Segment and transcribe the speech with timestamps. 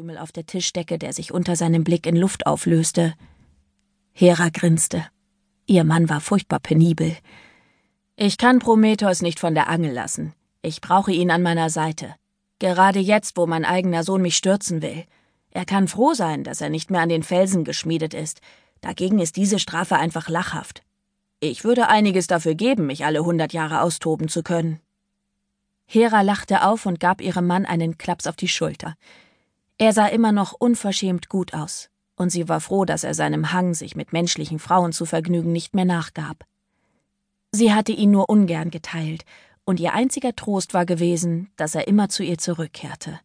[0.00, 3.12] Krümel auf der Tischdecke, der sich unter seinem Blick in Luft auflöste.
[4.12, 5.04] Hera grinste.
[5.66, 7.14] Ihr Mann war furchtbar penibel.
[8.16, 10.32] Ich kann Prometheus nicht von der Angel lassen.
[10.62, 12.14] Ich brauche ihn an meiner Seite.
[12.60, 15.04] Gerade jetzt, wo mein eigener Sohn mich stürzen will.
[15.50, 18.40] Er kann froh sein, dass er nicht mehr an den Felsen geschmiedet ist.
[18.80, 20.82] Dagegen ist diese Strafe einfach lachhaft.
[21.40, 24.80] Ich würde einiges dafür geben, mich alle hundert Jahre austoben zu können.
[25.84, 28.94] Hera lachte auf und gab ihrem Mann einen Klaps auf die Schulter.
[29.80, 33.72] Er sah immer noch unverschämt gut aus, und sie war froh, dass er seinem Hang,
[33.72, 36.44] sich mit menschlichen Frauen zu vergnügen, nicht mehr nachgab.
[37.50, 39.24] Sie hatte ihn nur ungern geteilt,
[39.64, 43.20] und ihr einziger Trost war gewesen, dass er immer zu ihr zurückkehrte.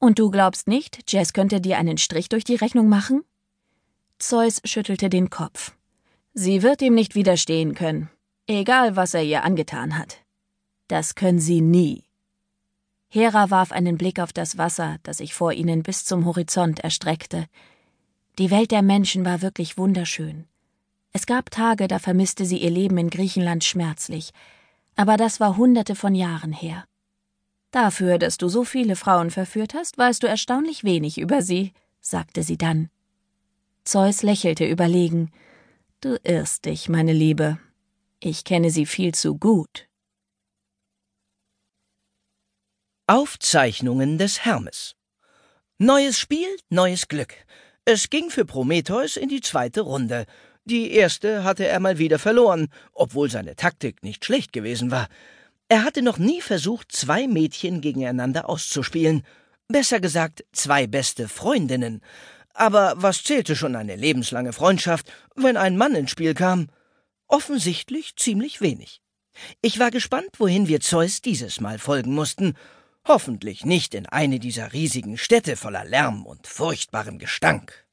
[0.00, 3.22] Und du glaubst nicht, Jess könnte dir einen Strich durch die Rechnung machen?
[4.18, 5.76] Zeus schüttelte den Kopf.
[6.34, 8.10] Sie wird ihm nicht widerstehen können,
[8.48, 10.18] egal was er ihr angetan hat.
[10.88, 12.07] Das können sie nie.
[13.10, 17.46] Hera warf einen Blick auf das Wasser, das sich vor ihnen bis zum Horizont erstreckte.
[18.38, 20.44] Die Welt der Menschen war wirklich wunderschön.
[21.12, 24.32] Es gab Tage, da vermisste sie ihr Leben in Griechenland schmerzlich,
[24.94, 26.84] aber das war hunderte von Jahren her.
[27.70, 32.42] Dafür, dass du so viele Frauen verführt hast, weißt du erstaunlich wenig über sie, sagte
[32.42, 32.90] sie dann.
[33.84, 35.30] Zeus lächelte überlegen.
[36.00, 37.58] Du irrst dich, meine Liebe.
[38.20, 39.87] Ich kenne sie viel zu gut.
[43.10, 44.94] Aufzeichnungen des Hermes.
[45.78, 47.32] Neues Spiel, neues Glück.
[47.86, 50.26] Es ging für Prometheus in die zweite Runde.
[50.66, 55.08] Die erste hatte er mal wieder verloren, obwohl seine Taktik nicht schlecht gewesen war.
[55.68, 59.22] Er hatte noch nie versucht, zwei Mädchen gegeneinander auszuspielen.
[59.68, 62.02] Besser gesagt, zwei beste Freundinnen.
[62.52, 66.68] Aber was zählte schon eine lebenslange Freundschaft, wenn ein Mann ins Spiel kam?
[67.26, 69.00] Offensichtlich ziemlich wenig.
[69.62, 72.54] Ich war gespannt, wohin wir Zeus dieses Mal folgen mussten,
[73.06, 77.86] Hoffentlich nicht in eine dieser riesigen Städte voller Lärm und furchtbarem Gestank.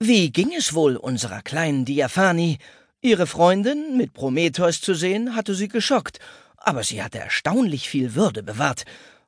[0.00, 2.58] Wie ging es wohl unserer kleinen Diaphani?
[3.02, 6.18] Ihre Freundin mit Prometheus zu sehen, hatte sie geschockt,
[6.56, 8.84] aber sie hatte erstaunlich viel Würde bewahrt.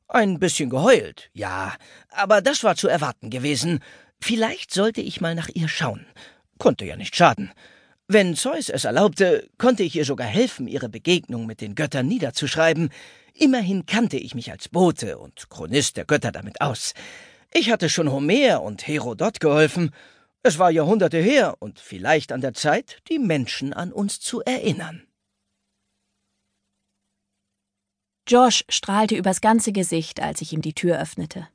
[0.09, 1.75] Ein bisschen geheult, ja,
[2.11, 3.81] aber das war zu erwarten gewesen.
[4.21, 6.07] Vielleicht sollte ich mal nach ihr schauen.
[6.59, 7.51] Konnte ja nicht schaden.
[8.09, 12.91] Wenn Zeus es erlaubte, konnte ich ihr sogar helfen, ihre Begegnung mit den Göttern niederzuschreiben.
[13.35, 16.95] Immerhin kannte ich mich als Bote und Chronist der Götter damit aus.
[17.53, 19.91] Ich hatte schon Homer und Herodot geholfen.
[20.43, 25.07] Es war Jahrhunderte her und vielleicht an der Zeit, die Menschen an uns zu erinnern.
[28.29, 31.49] Josh strahlte übers ganze Gesicht, als ich ihm die Tür öffnete.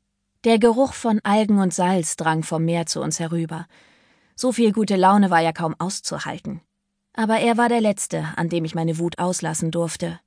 [0.44, 3.68] Der Geruch von Algen und Salz drang vom Meer zu uns herüber.
[4.36, 6.62] So viel gute Laune war ja kaum auszuhalten.
[7.14, 10.20] Aber er war der Letzte, an dem ich meine Wut auslassen durfte.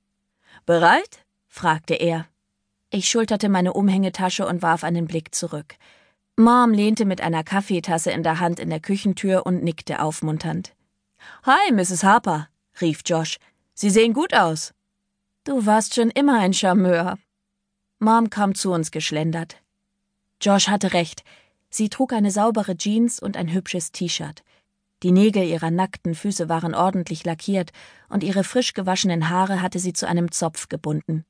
[0.67, 1.25] Bereit?
[1.51, 2.27] Fragte er.
[2.89, 5.75] Ich schulterte meine Umhängetasche und warf einen Blick zurück.
[6.37, 10.75] Mom lehnte mit einer Kaffeetasse in der Hand in der Küchentür und nickte aufmunternd.
[11.43, 12.03] Hi, Mrs.
[12.03, 12.49] Harper,
[12.81, 13.39] rief Josh.
[13.75, 14.73] Sie sehen gut aus.
[15.45, 17.19] Du warst schon immer ein Charmeur.
[17.99, 19.57] Mom kam zu uns geschlendert.
[20.41, 21.25] Josh hatte recht.
[21.69, 24.43] Sie trug eine saubere Jeans und ein hübsches T-Shirt.
[25.03, 27.71] Die Nägel ihrer nackten Füße waren ordentlich lackiert
[28.09, 31.25] und ihre frisch gewaschenen Haare hatte sie zu einem Zopf gebunden.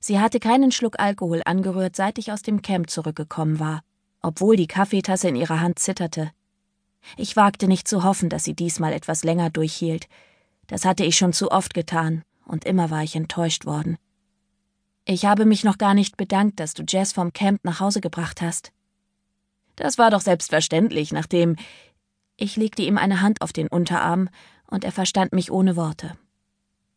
[0.00, 3.82] Sie hatte keinen Schluck Alkohol angerührt, seit ich aus dem Camp zurückgekommen war,
[4.22, 6.30] obwohl die Kaffeetasse in ihrer Hand zitterte.
[7.16, 10.08] Ich wagte nicht zu hoffen, dass sie diesmal etwas länger durchhielt.
[10.66, 13.96] Das hatte ich schon zu oft getan, und immer war ich enttäuscht worden.
[15.04, 18.42] Ich habe mich noch gar nicht bedankt, dass du Jess vom Camp nach Hause gebracht
[18.42, 18.72] hast.
[19.76, 21.56] Das war doch selbstverständlich, nachdem.
[22.36, 24.28] Ich legte ihm eine Hand auf den Unterarm,
[24.68, 26.18] und er verstand mich ohne Worte.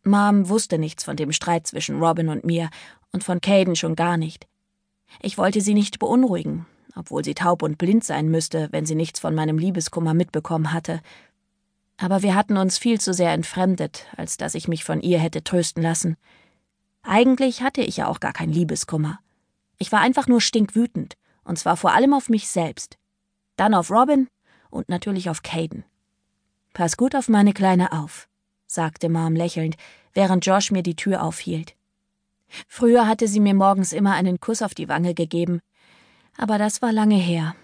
[0.09, 2.69] Mom wusste nichts von dem Streit zwischen Robin und mir
[3.11, 4.47] und von Caden schon gar nicht.
[5.21, 6.65] Ich wollte sie nicht beunruhigen,
[6.95, 11.01] obwohl sie taub und blind sein müsste, wenn sie nichts von meinem Liebeskummer mitbekommen hatte.
[11.97, 15.43] Aber wir hatten uns viel zu sehr entfremdet, als dass ich mich von ihr hätte
[15.43, 16.15] trösten lassen.
[17.01, 19.19] Eigentlich hatte ich ja auch gar kein Liebeskummer.
[19.77, 22.97] Ich war einfach nur stinkwütend, und zwar vor allem auf mich selbst.
[23.55, 24.29] Dann auf Robin
[24.69, 25.83] und natürlich auf Caden.
[26.73, 28.28] Pass gut auf meine Kleine auf,
[28.69, 29.75] sagte Mom lächelnd,
[30.13, 31.75] während Josh mir die Tür aufhielt.
[32.67, 35.59] Früher hatte sie mir morgens immer einen Kuss auf die Wange gegeben,
[36.37, 37.55] aber das war lange her.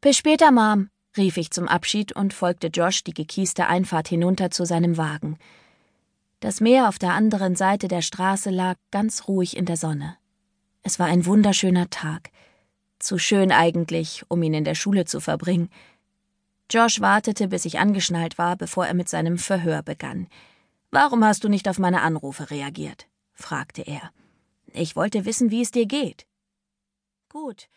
[0.00, 4.64] Bis später, Mom, rief ich zum Abschied und folgte Josh die gekieste Einfahrt hinunter zu
[4.64, 5.38] seinem Wagen.
[6.40, 10.16] Das Meer auf der anderen Seite der Straße lag ganz ruhig in der Sonne.
[10.82, 12.30] Es war ein wunderschöner Tag.
[12.98, 15.68] Zu schön eigentlich, um ihn in der Schule zu verbringen.
[16.70, 20.28] Josh wartete, bis ich angeschnallt war, bevor er mit seinem Verhör begann.
[20.92, 23.08] Warum hast du nicht auf meine Anrufe reagiert?
[23.32, 24.12] fragte er.
[24.72, 26.26] Ich wollte wissen, wie es dir geht.
[27.28, 27.68] Gut,